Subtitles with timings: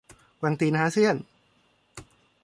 [0.37, 1.15] แกว่งตีนหาเสี้ยน